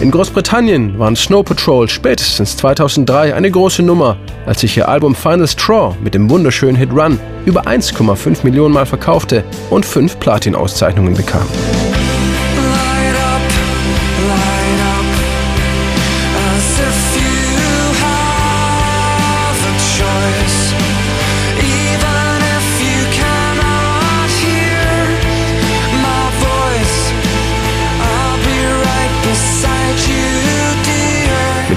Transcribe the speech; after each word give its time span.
In 0.00 0.12
Großbritannien 0.12 0.96
waren 0.96 1.16
Snow 1.16 1.44
Patrol 1.44 1.88
spätestens 1.88 2.56
2003 2.56 3.34
eine 3.34 3.50
große 3.50 3.82
Nummer, 3.82 4.16
als 4.46 4.60
sich 4.60 4.76
ihr 4.76 4.88
Album 4.88 5.16
Final 5.16 5.48
Straw 5.48 5.96
mit 6.00 6.14
dem 6.14 6.30
wunderschönen 6.30 6.76
Hit 6.76 6.92
Run 6.92 7.18
über 7.46 7.66
1,5 7.66 8.44
Millionen 8.44 8.74
Mal 8.74 8.86
verkaufte 8.86 9.42
und 9.70 9.84
fünf 9.84 10.20
Platin-Auszeichnungen 10.20 11.14
bekam. 11.14 11.42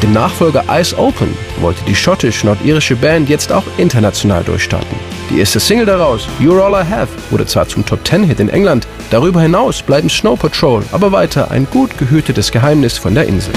Mit 0.02 0.10
dem 0.10 0.14
Nachfolger 0.14 0.64
Eyes 0.68 0.98
Open 0.98 1.28
wollte 1.60 1.84
die 1.86 1.94
schottisch-nordirische 1.94 2.96
Band 2.96 3.30
jetzt 3.30 3.52
auch 3.52 3.62
international 3.78 4.44
durchstarten. 4.44 4.98
Die 5.30 5.38
erste 5.38 5.60
Single 5.60 5.86
daraus, 5.86 6.28
You're 6.40 6.60
All 6.60 6.74
I 6.74 6.90
Have, 6.90 7.10
wurde 7.30 7.46
zwar 7.46 7.68
zum 7.68 7.86
Top-10-Hit 7.86 8.40
in 8.40 8.50
England, 8.50 8.88
darüber 9.12 9.44
hinaus 9.44 9.84
bleiben 9.84 10.10
Snow 10.10 10.40
Patrol 10.40 10.84
aber 10.92 11.12
weiter 11.12 11.52
ein 11.52 11.68
gut 11.70 12.00
gehütetes 12.00 12.52
Geheimnis 12.52 12.98
von 12.98 13.14
der 13.14 13.28
Insel. 13.28 13.54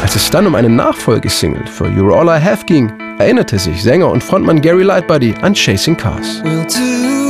Als 0.00 0.16
es 0.16 0.30
dann 0.30 0.46
um 0.46 0.54
eine 0.54 0.70
Nachfolgesingle 0.70 1.66
für 1.66 1.88
You're 1.88 2.18
All 2.18 2.40
I 2.40 2.42
Have 2.42 2.64
ging, 2.64 2.90
erinnerte 3.18 3.58
sich 3.58 3.82
Sänger 3.82 4.10
und 4.10 4.24
Frontmann 4.24 4.62
Gary 4.62 4.82
Lightbody 4.82 5.34
an 5.42 5.52
Chasing 5.52 5.98
Cars. 5.98 6.42
We'll 6.42 7.25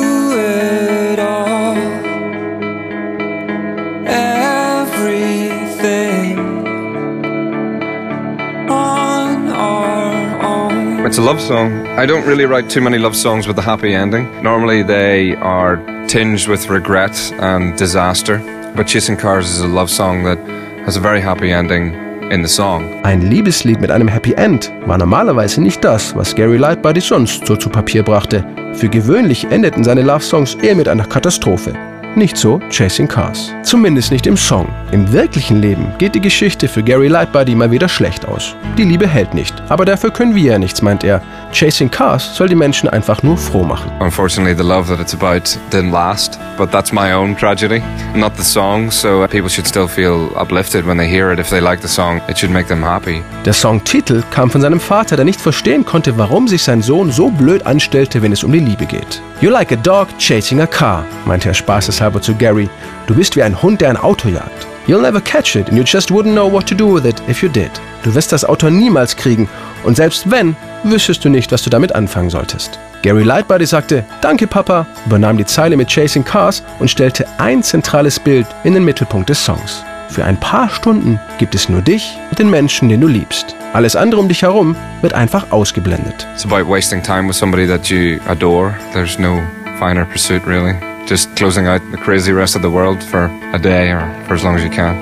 It's 11.16 11.22
a 11.22 11.32
love 11.32 11.40
song. 11.40 11.86
I 11.98 12.04
don't 12.04 12.26
really 12.26 12.44
write 12.44 12.68
too 12.68 12.82
many 12.82 12.98
love 12.98 13.16
songs 13.16 13.48
with 13.48 13.56
a 13.56 13.62
happy 13.62 13.94
ending. 13.94 14.26
Normally 14.42 14.82
they 14.82 15.34
are 15.36 15.78
tinged 16.08 16.46
with 16.46 16.68
regret 16.68 17.32
and 17.40 17.74
disaster. 17.78 18.36
But 18.76 18.86
Chasing 18.86 19.16
Cars 19.16 19.48
is 19.48 19.60
a 19.62 19.66
love 19.66 19.88
song 19.88 20.24
that 20.24 20.38
has 20.84 20.98
a 20.98 21.00
very 21.00 21.22
happy 21.22 21.50
ending 21.50 21.94
in 22.30 22.42
the 22.42 22.48
song. 22.48 23.02
Ein 23.02 23.22
Liebeslied 23.22 23.80
mit 23.80 23.90
einem 23.90 24.08
Happy 24.08 24.34
End 24.34 24.70
war 24.84 24.98
normalerweise 24.98 25.62
nicht 25.62 25.82
das, 25.82 26.14
was 26.14 26.34
Gary 26.34 26.58
Lightbody 26.58 27.00
sonst 27.00 27.46
so 27.46 27.56
zu 27.56 27.70
Papier 27.70 28.02
brachte. 28.02 28.44
Für 28.74 28.90
gewöhnlich 28.90 29.46
endeten 29.46 29.84
seine 29.84 30.02
Love 30.02 30.22
Songs 30.22 30.54
eher 30.56 30.74
mit 30.74 30.86
einer 30.86 31.06
Katastrophe. 31.06 31.72
Nicht 32.16 32.38
so 32.38 32.60
Chasing 32.70 33.08
Cars. 33.08 33.52
Zumindest 33.62 34.10
nicht 34.10 34.26
im 34.26 34.38
Song. 34.38 34.66
Im 34.90 35.12
wirklichen 35.12 35.60
Leben 35.60 35.92
geht 35.98 36.14
die 36.14 36.20
Geschichte 36.22 36.66
für 36.66 36.82
Gary 36.82 37.08
Lightbody 37.08 37.54
mal 37.54 37.70
wieder 37.70 37.90
schlecht 37.90 38.26
aus. 38.26 38.56
Die 38.78 38.84
Liebe 38.84 39.06
hält 39.06 39.34
nicht, 39.34 39.54
aber 39.68 39.84
dafür 39.84 40.10
können 40.10 40.34
wir 40.34 40.52
ja 40.52 40.58
nichts, 40.58 40.80
meint 40.80 41.04
er. 41.04 41.20
Chasing 41.52 41.90
Cars 41.90 42.36
soll 42.36 42.48
die 42.48 42.54
Menschen 42.54 42.88
einfach 42.88 43.22
nur 43.22 43.36
froh 43.36 43.62
machen. 43.64 43.90
Unfortunately, 44.00 44.54
the 44.54 44.62
love 44.62 44.88
that 44.88 45.00
it's 45.00 45.14
about 45.14 45.58
didn't 45.70 45.92
last, 45.92 46.38
but 46.58 46.70
that's 46.70 46.92
my 46.92 47.12
own 47.12 47.36
tragedy, 47.36 47.82
not 48.14 48.36
the 48.36 48.42
song. 48.42 48.90
So 48.90 49.26
people 49.28 49.48
should 49.48 49.66
still 49.66 49.88
feel 49.88 50.30
uplifted 50.36 50.86
when 50.86 50.98
they 50.98 51.08
hear 51.08 51.32
it. 51.32 51.38
If 51.38 51.48
they 51.48 51.60
like 51.60 51.80
the 51.80 51.88
song, 51.88 52.20
it 52.28 52.36
should 52.36 52.52
make 52.52 52.68
them 52.68 52.82
happy. 52.82 53.22
Der 53.44 53.54
Songtitel 53.54 54.22
kam 54.30 54.50
von 54.50 54.60
seinem 54.60 54.80
Vater, 54.80 55.16
der 55.16 55.24
nicht 55.24 55.40
verstehen 55.40 55.84
konnte, 55.84 56.18
warum 56.18 56.48
sich 56.48 56.62
sein 56.62 56.82
Sohn 56.82 57.10
so 57.10 57.30
blöd 57.30 57.64
anstellte, 57.64 58.20
wenn 58.22 58.32
es 58.32 58.44
um 58.44 58.52
die 58.52 58.60
Liebe 58.60 58.86
geht. 58.86 59.22
You 59.40 59.50
like 59.50 59.72
a 59.72 59.76
dog 59.76 60.08
chasing 60.18 60.60
a 60.60 60.66
car, 60.66 61.04
meinte 61.24 61.48
er 61.48 61.54
spaßeshalber 61.54 62.20
zu 62.20 62.34
Gary. 62.34 62.68
Du 63.06 63.14
bist 63.14 63.36
wie 63.36 63.42
ein 63.42 63.62
Hund, 63.62 63.80
der 63.80 63.90
ein 63.90 63.96
Auto 63.96 64.28
jagt. 64.28 64.66
You'll 64.86 65.00
never 65.00 65.20
catch 65.20 65.56
it 65.56 65.68
and 65.68 65.76
you 65.76 65.82
just 65.84 66.10
wouldn't 66.10 66.34
know 66.34 66.50
what 66.50 66.66
to 66.68 66.74
do 66.74 66.86
with 66.86 67.04
it 67.04 67.20
if 67.28 67.42
you 67.42 67.48
did. 67.48 67.70
Du 68.04 68.14
wirst 68.14 68.32
das 68.32 68.44
Auto 68.44 68.70
niemals 68.70 69.16
kriegen 69.16 69.48
und 69.84 69.96
selbst 69.96 70.30
wenn, 70.30 70.54
wüsstest 70.84 71.24
du 71.24 71.28
nicht, 71.28 71.50
was 71.50 71.62
du 71.62 71.70
damit 71.70 71.92
anfangen 71.92 72.30
solltest. 72.30 72.78
Gary 73.02 73.24
Lightbody 73.24 73.66
sagte, 73.66 74.04
danke 74.20 74.46
Papa, 74.46 74.86
übernahm 75.06 75.38
die 75.38 75.44
Zeile 75.44 75.76
mit 75.76 75.88
Chasing 75.88 76.24
Cars 76.24 76.62
und 76.78 76.88
stellte 76.88 77.26
ein 77.38 77.62
zentrales 77.62 78.20
Bild 78.20 78.46
in 78.62 78.74
den 78.74 78.84
Mittelpunkt 78.84 79.28
des 79.28 79.44
Songs. 79.44 79.82
Für 80.08 80.24
ein 80.24 80.38
paar 80.38 80.68
Stunden 80.70 81.18
gibt 81.38 81.54
es 81.56 81.68
nur 81.68 81.82
dich 81.82 82.16
und 82.30 82.38
den 82.38 82.48
Menschen, 82.48 82.88
den 82.88 83.00
du 83.00 83.08
liebst. 83.08 83.56
Alles 83.72 83.96
andere 83.96 84.20
um 84.20 84.28
dich 84.28 84.42
herum 84.42 84.76
wird 85.02 85.14
einfach 85.14 85.50
ausgeblendet. 85.50 86.26
It's 86.34 86.44
about 86.44 86.68
wasting 86.68 87.02
time 87.02 87.28
with 87.28 87.36
somebody 87.36 87.66
that 87.66 87.88
you 87.88 88.18
adore. 88.28 88.74
There's 88.92 89.18
no 89.18 89.42
finer 89.78 90.04
pursuit 90.06 90.46
really. 90.46 90.76
Just 91.06 91.36
closing 91.36 91.68
out 91.68 91.80
the 91.92 91.96
crazy 91.96 92.32
rest 92.32 92.56
of 92.56 92.62
the 92.62 92.68
world 92.68 93.00
for 93.00 93.30
a 93.52 93.58
day 93.58 93.92
or 93.92 94.12
for 94.26 94.34
as 94.34 94.42
long 94.42 94.56
as 94.56 94.64
you 94.64 94.70
can. 94.70 94.96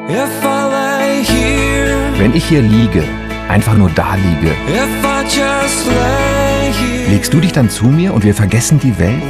Wenn 2.19 2.35
ich 2.35 2.45
hier 2.45 2.61
liege, 2.61 3.03
einfach 3.49 3.75
nur 3.75 3.89
da 3.95 4.15
liege, 4.15 4.55
legst 7.09 7.33
du 7.33 7.41
dich 7.41 7.53
dann 7.53 7.71
zu 7.71 7.87
mir 7.87 8.13
und 8.13 8.23
wir 8.23 8.35
vergessen 8.35 8.79
die 8.79 8.99
Welt? 8.99 9.23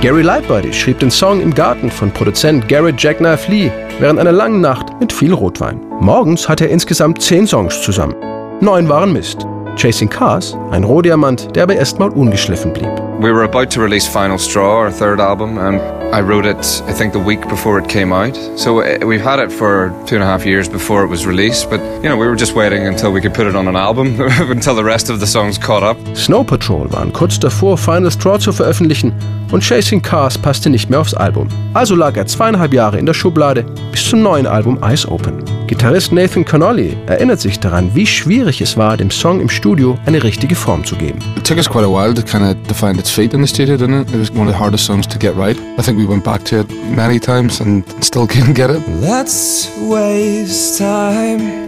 Gary 0.00 0.22
Lightbody 0.22 0.72
schrieb 0.72 1.00
den 1.00 1.10
Song 1.10 1.42
im 1.42 1.54
Garten 1.54 1.90
von 1.90 2.10
Produzent 2.10 2.68
Garrett 2.68 3.02
Jackknife 3.02 3.50
Lee 3.50 3.70
während 3.98 4.18
einer 4.18 4.32
langen 4.32 4.62
Nacht 4.62 4.98
mit 4.98 5.12
viel 5.12 5.34
Rotwein. 5.34 5.78
Morgens 6.00 6.48
hatte 6.48 6.64
er 6.64 6.70
insgesamt 6.70 7.20
zehn 7.20 7.46
Songs 7.46 7.82
zusammen. 7.82 8.14
Neun 8.60 8.88
waren 8.88 9.12
Mist. 9.12 9.46
Chasing 9.78 10.10
Cars, 10.10 10.56
ein 10.72 10.82
Rohdiamant, 10.82 11.54
der 11.54 11.62
aber 11.62 11.76
erstmal 11.76 12.08
ungeschliffen 12.10 12.72
blieb. 12.72 12.90
We 13.20 13.32
were 13.32 13.44
about 13.44 13.66
to 13.66 13.80
release 13.80 14.08
Final 14.08 14.36
Straw, 14.36 14.82
our 14.82 14.90
third 14.90 15.20
album, 15.20 15.56
and 15.56 15.80
I 16.10 16.22
wrote 16.22 16.46
it, 16.46 16.82
I 16.86 16.94
think, 16.94 17.12
the 17.12 17.18
week 17.18 17.42
before 17.50 17.78
it 17.78 17.86
came 17.86 18.14
out. 18.14 18.34
So 18.58 18.80
uh, 18.80 19.04
we've 19.04 19.20
had 19.20 19.40
it 19.40 19.52
for 19.52 19.90
two 20.06 20.14
and 20.14 20.24
a 20.24 20.26
half 20.26 20.46
years 20.46 20.66
before 20.66 21.04
it 21.04 21.08
was 21.08 21.26
released, 21.26 21.68
but 21.68 21.80
you 22.02 22.08
know, 22.08 22.16
we 22.16 22.26
were 22.26 22.34
just 22.34 22.54
waiting 22.54 22.86
until 22.86 23.12
we 23.12 23.20
could 23.20 23.34
put 23.34 23.46
it 23.46 23.54
on 23.54 23.68
an 23.68 23.76
album, 23.76 24.18
until 24.50 24.74
the 24.74 24.82
rest 24.82 25.10
of 25.10 25.20
the 25.20 25.26
songs 25.26 25.58
caught 25.58 25.82
up. 25.82 25.98
Snow 26.16 26.42
Patrol 26.42 26.90
waren 26.90 27.12
kurz 27.12 27.38
davor, 27.38 27.76
Final 27.76 28.10
Straw 28.10 28.38
zu 28.38 28.52
veröffentlichen 28.52 29.12
und 29.52 29.62
Chasing 29.62 30.00
Cars 30.00 30.38
passte 30.38 30.70
nicht 30.70 30.88
mehr 30.88 31.00
aufs 31.00 31.12
Album. 31.12 31.48
Also 31.74 31.94
lag 31.94 32.16
er 32.16 32.26
zweieinhalb 32.26 32.72
Jahre 32.72 32.98
in 32.98 33.04
der 33.04 33.14
Schublade 33.14 33.64
bis 33.92 34.08
zum 34.08 34.22
neuen 34.22 34.46
Album 34.46 34.78
Eyes 34.82 35.06
Open. 35.06 35.44
Gitarrist 35.66 36.12
Nathan 36.12 36.46
Connolly 36.46 36.96
erinnert 37.06 37.40
sich 37.40 37.60
daran, 37.60 37.90
wie 37.94 38.06
schwierig 38.06 38.62
es 38.62 38.78
war, 38.78 38.96
dem 38.96 39.10
Song 39.10 39.40
im 39.40 39.50
Studio 39.50 39.98
eine 40.06 40.22
richtige 40.22 40.54
Form 40.54 40.82
zu 40.82 40.96
geben. 40.96 41.18
It 41.36 41.46
took 41.46 41.58
us 41.58 41.68
quite 41.68 41.84
a 41.84 41.88
while 41.88 42.14
to 42.14 42.22
kind 42.22 42.42
of 42.42 42.56
define 42.66 42.98
its 42.98 43.10
fate 43.10 43.34
in 43.34 43.44
the 43.44 43.46
studio, 43.46 43.76
didn't 43.76 44.00
it? 44.00 44.14
It 44.14 44.18
was 44.18 44.30
one 44.30 44.48
of 44.48 44.54
the 44.54 44.58
hardest 44.58 44.86
songs 44.86 45.06
to 45.08 45.18
get 45.18 45.36
right. 45.36 45.58
I 45.78 45.82
think 45.82 45.97
we 45.98 46.06
went 46.06 46.22
back 46.22 46.44
to 46.44 46.60
it 46.60 46.70
many 46.94 47.18
times 47.18 47.60
and 47.60 47.84
still 48.02 48.26
couldn't 48.26 48.54
get 48.54 48.70
it. 48.70 48.80
Let's 49.00 49.68
waste 49.80 50.78
time 50.78 51.66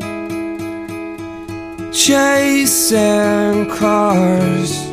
chasing 1.91 3.69
cars 3.77 4.87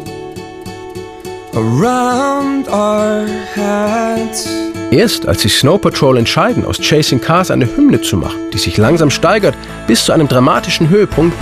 around 1.54 2.68
our 2.70 3.28
heads. 3.54 4.50
Erst 4.90 5.28
als 5.28 5.42
sich 5.42 5.56
Snow 5.56 5.78
Patrol 5.78 6.18
entscheiden, 6.18 6.66
aus 6.66 6.80
Chasing 6.80 7.22
Cars 7.22 7.52
eine 7.52 7.68
Hymne 7.68 8.02
zu 8.02 8.18
machen, 8.18 8.40
die 8.54 8.58
sich 8.58 8.78
langsam 8.78 9.12
steigert 9.12 9.56
bis 9.86 10.06
zu 10.06 10.14
einem 10.14 10.28
dramatischen 10.28 10.90
Höhepunkt, 10.90 11.38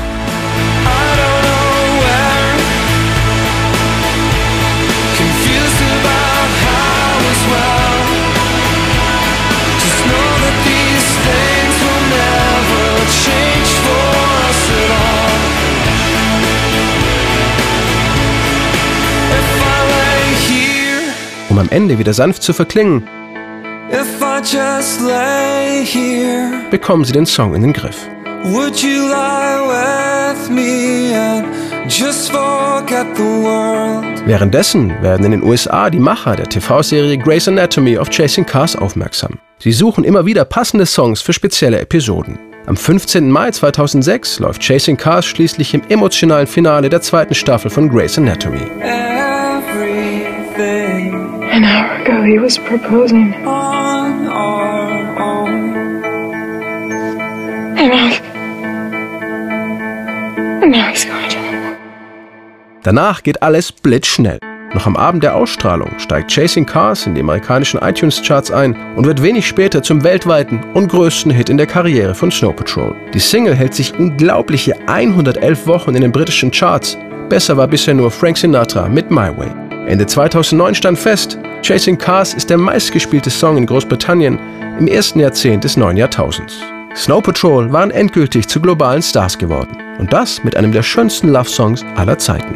um 21.55 21.59
am 21.59 21.69
Ende 21.69 21.97
wieder 21.97 22.13
sanft 22.13 22.43
zu 22.43 22.51
verklingen, 22.51 23.07
bekommen 26.69 27.05
sie 27.05 27.13
den 27.13 27.25
Song 27.25 27.55
in 27.55 27.61
den 27.61 27.71
Griff. 27.71 28.09
Währenddessen 34.25 35.01
werden 35.01 35.25
in 35.25 35.31
den 35.31 35.43
USA 35.43 35.89
die 35.89 35.99
Macher 35.99 36.35
der 36.35 36.49
TV-Serie 36.49 37.17
Grey's 37.17 37.47
Anatomy 37.47 37.97
auf 37.97 38.09
Chasing 38.09 38.45
Cars 38.45 38.75
aufmerksam. 38.75 39.39
Sie 39.59 39.71
suchen 39.71 40.03
immer 40.03 40.25
wieder 40.25 40.43
passende 40.43 40.85
Songs 40.85 41.21
für 41.21 41.31
spezielle 41.31 41.79
Episoden. 41.79 42.37
Am 42.65 42.75
15. 42.75 43.31
Mai 43.31 43.51
2006 43.51 44.39
läuft 44.39 44.61
Chasing 44.61 44.97
Cars 44.97 45.25
schließlich 45.25 45.73
im 45.73 45.83
emotionalen 45.87 46.47
Finale 46.47 46.89
der 46.89 47.01
zweiten 47.01 47.33
Staffel 47.33 47.71
von 47.71 47.87
Grey's 47.87 48.17
Anatomy. 48.17 49.04
An 51.55 51.63
hour 51.63 52.01
ago, 52.01 52.21
he 52.23 52.37
was 52.37 52.57
proposing. 52.57 53.33
On 53.45 54.27
our 54.27 55.21
own. 55.21 56.03
And 57.77 57.89
now, 57.89 58.11
and 60.61 60.71
now 60.73 60.89
he's 60.89 61.05
going 61.05 61.29
to. 61.29 61.37
Danach 62.83 63.23
geht 63.23 63.41
alles 63.41 63.71
blitzschnell. 63.71 64.39
Noch 64.73 64.85
am 64.85 64.97
Abend 64.97 65.23
der 65.23 65.33
Ausstrahlung 65.33 65.97
steigt 65.97 66.29
Chasing 66.29 66.65
Cars 66.65 67.07
in 67.07 67.15
die 67.15 67.21
amerikanischen 67.21 67.79
iTunes-Charts 67.79 68.51
ein 68.51 68.75
und 68.97 69.05
wird 69.05 69.23
wenig 69.23 69.47
später 69.47 69.81
zum 69.81 70.03
weltweiten 70.03 70.59
und 70.73 70.89
größten 70.89 71.31
Hit 71.31 71.49
in 71.49 71.55
der 71.55 71.67
Karriere 71.67 72.13
von 72.13 72.31
Snow 72.31 72.53
Patrol. 72.53 72.93
Die 73.13 73.19
Single 73.19 73.55
hält 73.55 73.73
sich 73.73 73.97
unglaubliche 73.97 74.75
111 74.87 75.67
Wochen 75.67 75.95
in 75.95 76.01
den 76.01 76.11
britischen 76.11 76.51
Charts. 76.51 76.97
Besser 77.29 77.55
war 77.55 77.69
bisher 77.69 77.93
nur 77.93 78.11
Frank 78.11 78.37
Sinatra 78.37 78.89
mit 78.89 79.09
My 79.09 79.29
Way. 79.37 79.64
Ende 79.87 80.07
2009 80.07 80.75
stand 80.75 80.97
fest, 80.97 81.37
Chasing 81.61 81.97
Cars 81.97 82.33
ist 82.33 82.49
der 82.49 82.57
meistgespielte 82.57 83.29
Song 83.29 83.57
in 83.57 83.67
Großbritannien 83.67 84.39
im 84.79 84.87
ersten 84.87 85.19
Jahrzehnt 85.19 85.63
des 85.63 85.77
neuen 85.77 85.95
Jahrtausends. 85.95 86.59
Snow 86.95 87.21
Patrol 87.21 87.71
waren 87.71 87.91
endgültig 87.91 88.47
zu 88.47 88.59
globalen 88.59 89.01
Stars 89.01 89.37
geworden. 89.37 89.77
Und 89.99 90.11
das 90.11 90.43
mit 90.43 90.57
einem 90.57 90.71
der 90.71 90.83
schönsten 90.83 91.29
Love-Songs 91.29 91.85
aller 91.95 92.17
Zeiten. 92.17 92.55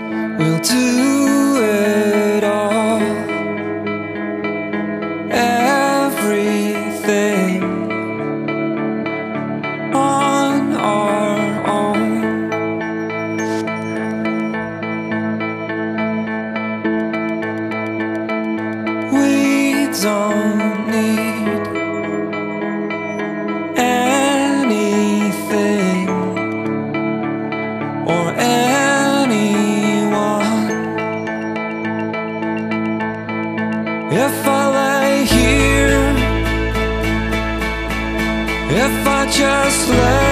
Need 19.99 21.67
anything 23.77 25.27
or 28.07 28.33
anyone. 28.37 29.59
If 34.09 34.47
I 34.47 34.49
lay 34.77 35.25
here, 35.25 35.99
if 38.71 39.05
I 39.05 39.25
just 39.29 39.89
lay 39.89 40.28